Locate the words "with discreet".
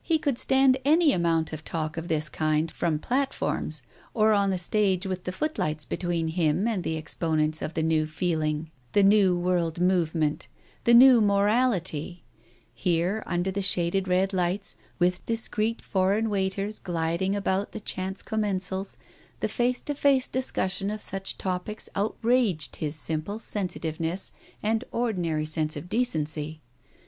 15.00-15.82